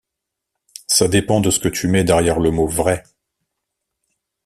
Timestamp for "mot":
2.49-2.65